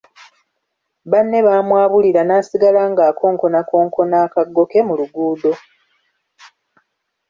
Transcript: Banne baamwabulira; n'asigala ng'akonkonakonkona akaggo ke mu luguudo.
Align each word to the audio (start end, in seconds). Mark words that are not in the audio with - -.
Banne 1.11 1.39
baamwabulira; 1.45 2.21
n'asigala 2.25 2.81
ng'akonkonakonkona 2.91 4.15
akaggo 4.25 4.63
ke 4.71 4.79
mu 4.87 4.93
luguudo. 4.99 5.51